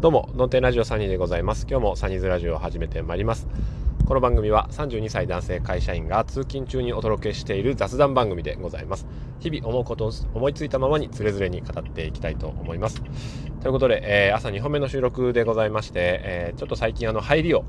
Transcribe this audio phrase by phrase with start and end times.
[0.00, 1.66] どうも、ノンテンラジオサニーでございます。
[1.68, 3.46] 今日もサニーズラジオを始めてまいります。
[4.06, 9.06] この番組は32歳男性会社員が通勤中にお届けしている雑談番組でございます。
[9.40, 13.02] 日々思うことを思いついたままにつれづれに語っていきたいと思います。
[13.60, 17.66] ということで、えー、朝2本目の収録でございまして、えー、ちょっと最近あの入りを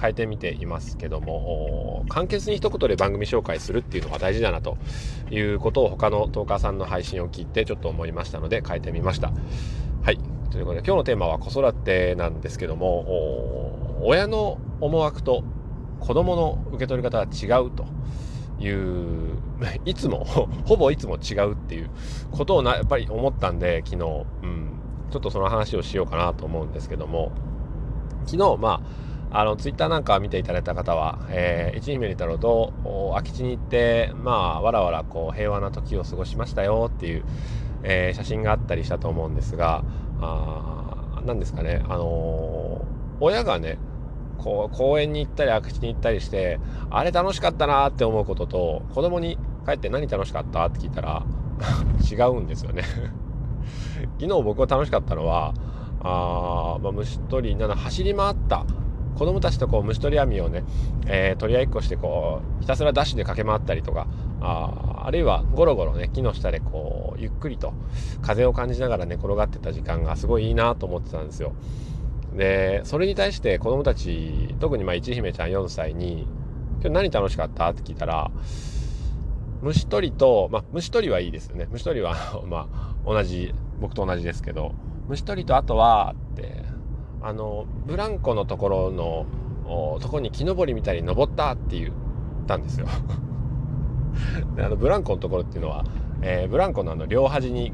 [0.00, 4.78] 変えてみていますけども、簡潔に一言で番組紹介するっていうのが大事だなと
[5.32, 9.32] いうことを他のトーカーさんの配信を聞いてちょっと思いましたので変えてみました。
[10.52, 15.44] ということで今日のテーマは子育てなんですけども親の思惑と
[15.98, 17.86] 子供の受け取り方は違うと
[18.62, 19.38] いう
[19.86, 20.24] いつも
[20.66, 21.90] ほぼいつも違うっていう
[22.30, 24.70] ことをなやっぱり思ったんで昨日、うん、
[25.10, 27.32] ちょっとその話をしようかなと思うんですけども
[28.26, 28.82] 昨日ま
[29.30, 32.74] ああのツイッターなんか見ていただいた方は、えー、一姫二太郎と
[33.12, 37.24] 空き地に行ってまあわらわらこう平和な時を過ごしましたよっていう、
[37.82, 39.84] えー、写真があったりしたと思うんですが
[40.22, 43.78] あなんですかね、あのー、親がね、
[44.38, 46.58] こう、公園に行ったり空き地に行ったりして、
[46.90, 51.24] あれ楽しかったなって思うことと、子供に帰って何楽しかったって聞いたら、
[52.10, 52.82] 違うんですよね
[54.18, 55.54] 昨日僕が楽しかったのは、
[56.00, 58.64] あまあ、虫取り、な走り回った。
[59.16, 60.64] 子供たちとこう虫取り網をね、
[61.06, 64.06] えー、取り合いっこしてこうひたすらダッシュで駆け回ったりとか
[64.44, 67.72] ああるいはゴロゴロね木の下でこうゆっくりと
[68.22, 71.52] 風を感じながら寝転がってた時間がすごいいいなと思ってたんですよ。
[72.34, 76.26] でそれに対して子供たち特にまあ一姫ちゃん4歳に
[76.80, 78.30] 「今日何楽しかった?」って聞いたら
[79.60, 82.16] 虫取りと、まあ、虫取りはいいですよね虫取りは
[82.48, 84.72] まあ同じ僕と同じですけど
[85.08, 86.64] 虫取りとあとはって
[87.20, 89.26] あのブランコのところの
[90.00, 91.92] とこに木登りみたいに登ったって言っ
[92.46, 92.86] たんですよ
[94.58, 95.84] あのブランコのところっていうのは、
[96.22, 97.72] えー、ブランコのあの両端に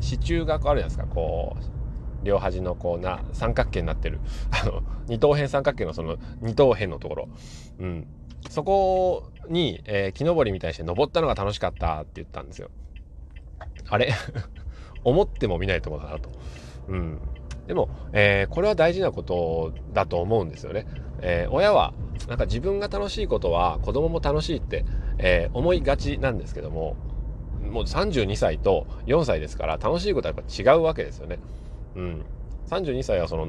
[0.00, 1.06] 支柱があるじゃないですか。
[1.06, 4.20] こう両端のこうな三角形になってる。
[5.06, 7.28] 二等辺三角形のその二等辺のところ、
[7.78, 8.06] うん、
[8.48, 12.70] そこに、えー、木登りみたいにして登ったのが楽しかったって言ったんですよ。
[13.88, 14.12] あれ？
[15.04, 16.30] 思っても見ないところだなと、
[16.88, 17.18] うん、
[17.66, 20.86] でも、えー、これは大事なことだと思うんですよね。
[21.20, 21.92] えー、親は
[22.28, 24.84] なんか自分が楽しいことは子供も楽しいって、
[25.26, 26.96] えー、思いがちなんですけども
[27.70, 31.38] もう32歳と4歳ですから楽しいことはやっぱ違うわけですよね。
[31.96, 32.24] うん、
[32.68, 33.48] 32歳はその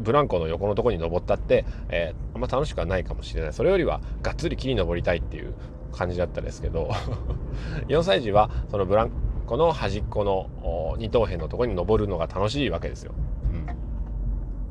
[0.00, 5.52] ブランコの横のとこに登ったって、えー、あんま楽しくはないかもしれないそれよりはがっつり木に登りたいっていう
[5.92, 6.88] 感じだったですけど
[7.88, 9.10] 4歳児はそのブラン
[9.46, 13.12] この端っこの二等辺のとこに登るのが楽しいわけですよ。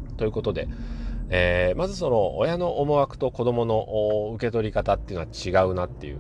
[0.09, 0.67] うん、ということで、
[1.29, 6.19] えー、まずその親の思惑と子供の受け取り方っていうのは違うなっていう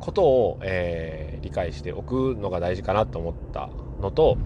[0.00, 4.38] ことを、えー、理解しておくのが大事かなと思ったのと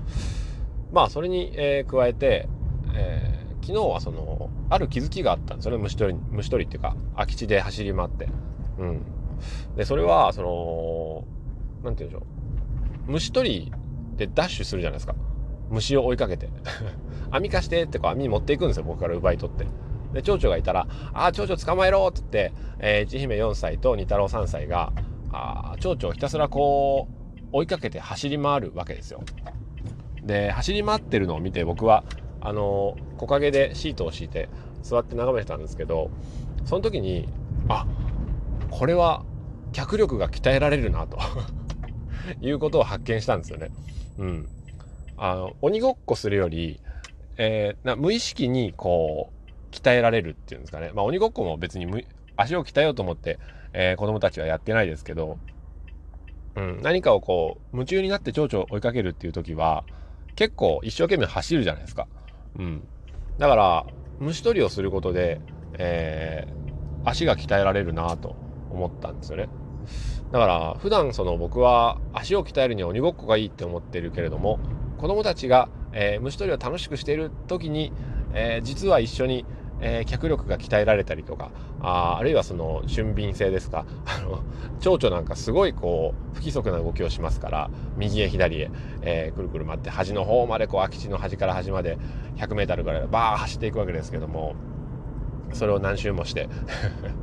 [0.93, 2.49] まあそれに、えー、加えて、
[2.95, 8.29] えー、昨日はそのある気づきがあったんですよね虫取り虫取りっていうか空き地で走り回って。
[8.77, 9.03] うん、
[9.77, 11.25] でそれはその
[11.85, 12.27] 何て言うんでしょ
[13.07, 13.73] う虫取り
[14.17, 15.15] でダッシュするじゃないですか。
[15.71, 16.49] 虫を追いかけて。
[17.31, 19.67] 網貸してってこう網持っていくんですよ、僕から奪い取って。
[20.15, 24.93] で、蝶々がいたら、ああ、蝶々捕まえろって言って、えー、千姫4歳と二太郎3歳が、
[25.33, 29.23] あ蝶々をひたすらこう、追いかけて走り回るわけですよ。
[30.23, 32.05] で、走り回ってるのを見て僕は、
[32.41, 34.49] あのー、木陰でシートを敷いて
[34.83, 36.11] 座って眺めてたんですけど、
[36.65, 37.29] その時に、
[37.69, 37.87] あ、
[38.71, 39.25] これは
[39.73, 41.19] 脚力が鍛えられるなと
[42.41, 43.71] いうことを発見したんですよね。
[44.19, 44.49] うん。
[45.17, 46.81] あの、鬼ごっこするより、
[47.37, 49.34] えー、な無意識にこう、
[49.75, 50.93] 鍛えられるっていうんですかね。
[50.95, 53.39] まあ、鬼ごっこも別に足を鍛えようと思って、
[53.73, 55.39] えー、子供たちはやってないですけど、
[56.57, 59.85] うん、何かをこう、夢中になって蝶々追いかけるっていう時は、
[60.37, 62.07] 結構一生懸命走るじゃないですか。
[62.59, 62.87] うん。
[63.39, 63.87] だから、
[64.21, 65.41] 虫取りをすることで、
[65.79, 68.37] えー、足が鍛えられるなと
[68.71, 69.49] 思ったんですよね。
[70.33, 74.59] だから普段その僕は足を鍛えるには鬼ごっこがいいって思ってるけれども
[74.99, 77.93] 子供たちが、えー、虫取りを楽しくしている時に、
[78.33, 79.45] えー、実は一緒に、
[79.81, 81.51] えー、脚力が鍛えられたりとか
[81.81, 84.41] ああるいはその俊敏性ですか あの
[84.81, 88.71] 蝶々なんかすごいこう不規則な動きをしますから右へ左へ、
[89.03, 91.99] えー、くるくる回って端の方までこう空き地の端から端まで
[92.37, 94.55] 100m ぐらいバー走っていくわけですけども
[95.53, 96.49] それを何周もして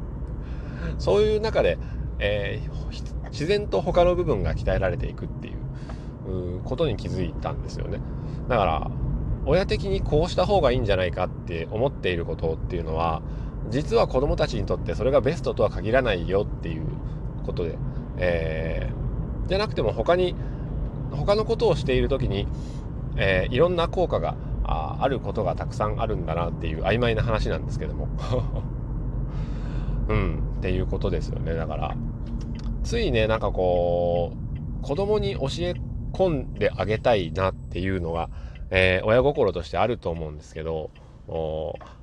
[0.98, 1.78] そういう中で
[2.22, 8.00] えー、自然と他の部分が鍛えられていくっていうことに気づいたんですよね。
[8.48, 8.92] だから
[9.46, 13.22] 親的にこうした方がいいんじゃないかって思っていることっていうのは
[13.70, 16.86] 実は子供たちにとってそれがベストとは限らないよっていう
[17.46, 17.78] ことで、
[18.18, 20.36] えー、じゃなくても他に
[21.12, 22.48] 他のことをしている時に、
[23.18, 28.08] えー、いろんな効果がああることがたくさんあるんだなっていう曖昧な話なんですけども。
[30.08, 30.44] うん。
[30.60, 31.56] っていうことですよね。
[31.56, 31.96] だから
[32.84, 35.74] ついねなんかこう子供に教え
[36.14, 38.30] 込んであげたいなっていうのが、
[38.72, 40.90] えー、親心としてあると思うんですけど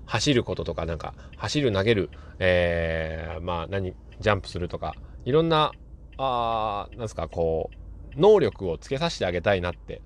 [0.07, 4.95] 走ることとかなんか走る投げる、えー、まあ何ジャンプするとか
[5.25, 5.73] いろんな
[6.19, 7.71] あなんですかこ
[8.17, 10.03] う能力をつけさせてあげたいなって、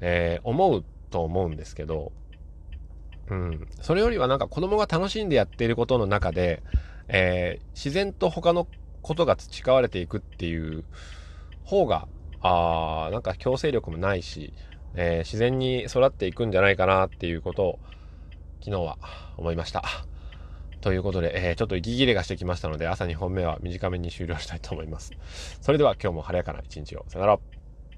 [0.00, 2.12] えー、思うと思うんですけど、
[3.28, 6.62] うん、それよりはなんか子供が楽しんでやっていることの中で、
[7.08, 8.66] えー、自然と他の
[9.02, 10.84] ことが培われていくっていう
[11.64, 12.06] 方が
[12.40, 14.52] あなんか強制力もないし、
[14.94, 17.78] えー、自然に育っていくんじゃないかなっていうことを
[18.60, 18.98] 昨日は
[19.36, 19.82] 思いました。
[20.80, 25.12] ということで、えー、ちょっと息切れがしてきましたので、朝2本目は短めに終了したいと思います。
[25.60, 27.04] それでは今日も晴れやかな一日を。
[27.08, 27.57] さよなら。